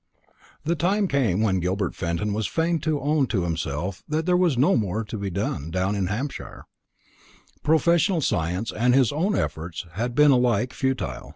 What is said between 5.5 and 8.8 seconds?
down in Hampshire: professional science